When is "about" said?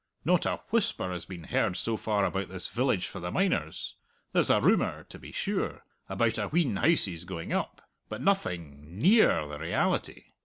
2.25-2.49, 6.09-6.39